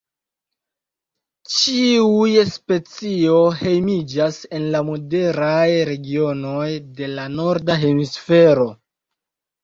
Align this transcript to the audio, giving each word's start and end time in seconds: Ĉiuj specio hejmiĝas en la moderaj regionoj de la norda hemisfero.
Ĉiuj 1.55 2.29
specio 2.51 3.35
hejmiĝas 3.59 4.39
en 4.59 4.65
la 4.75 4.81
moderaj 4.87 5.67
regionoj 5.89 6.71
de 7.01 7.11
la 7.13 7.27
norda 7.35 7.77
hemisfero. 7.85 8.67